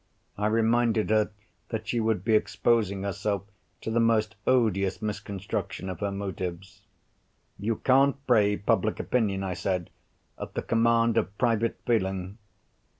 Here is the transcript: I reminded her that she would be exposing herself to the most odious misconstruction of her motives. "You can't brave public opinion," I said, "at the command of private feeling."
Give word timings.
I 0.35 0.47
reminded 0.47 1.11
her 1.11 1.29
that 1.69 1.87
she 1.87 1.99
would 1.99 2.25
be 2.25 2.33
exposing 2.33 3.03
herself 3.03 3.43
to 3.81 3.91
the 3.91 3.99
most 3.99 4.33
odious 4.47 4.99
misconstruction 4.99 5.89
of 5.91 5.99
her 5.99 6.09
motives. 6.11 6.81
"You 7.59 7.75
can't 7.75 8.25
brave 8.25 8.65
public 8.65 8.99
opinion," 8.99 9.43
I 9.43 9.53
said, 9.53 9.91
"at 10.39 10.55
the 10.55 10.63
command 10.63 11.17
of 11.19 11.37
private 11.37 11.79
feeling." 11.85 12.39